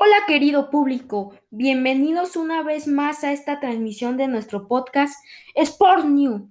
[0.00, 5.12] Hola querido público, bienvenidos una vez más a esta transmisión de nuestro podcast
[5.56, 6.48] Sport New.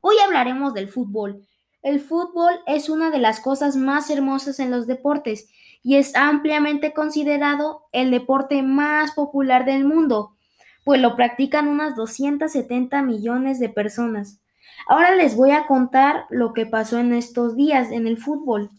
[0.00, 1.46] Hoy hablaremos del fútbol.
[1.82, 5.50] El fútbol es una de las cosas más hermosas en los deportes
[5.82, 10.34] y es ampliamente considerado el deporte más popular del mundo,
[10.82, 14.40] pues lo practican unas 270 millones de personas.
[14.88, 18.70] Ahora les voy a contar lo que pasó en estos días en el fútbol.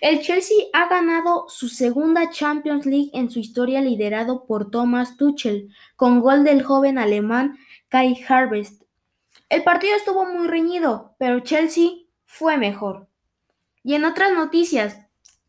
[0.00, 5.74] El Chelsea ha ganado su segunda Champions League en su historia liderado por Thomas Tuchel,
[5.96, 8.82] con gol del joven alemán Kai Harvest.
[9.48, 11.90] El partido estuvo muy reñido, pero Chelsea
[12.26, 13.08] fue mejor.
[13.82, 14.98] Y en otras noticias,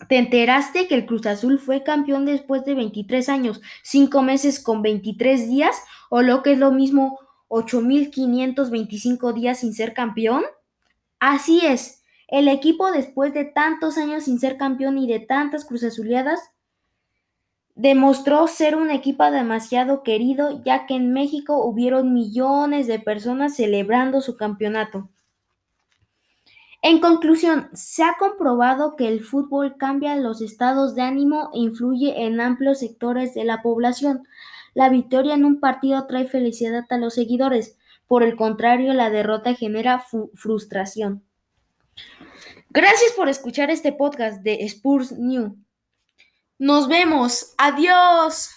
[0.08, 4.82] ¿te enteraste que el Cruz Azul fue campeón después de 23 años, 5 meses con
[4.82, 5.76] 23 días,
[6.10, 10.44] o lo que es lo mismo, 8.525 días sin ser campeón?
[11.20, 11.99] Así es,
[12.30, 16.52] el equipo, después de tantos años sin ser campeón y de tantas cruzazuleadas,
[17.76, 24.22] demostró ser un equipo demasiado querido, ya que en México hubieron millones de personas celebrando
[24.22, 25.10] su campeonato.
[26.82, 32.26] En conclusión, se ha comprobado que el fútbol cambia los estados de ánimo e influye
[32.26, 34.24] en amplios sectores de la población.
[34.74, 39.54] La victoria en un partido trae felicidad a los seguidores, por el contrario, la derrota
[39.54, 41.29] genera frustración.
[42.70, 45.58] Gracias por escuchar este podcast de Spurs New.
[46.60, 47.54] Nos vemos.
[47.58, 48.50] Adiós.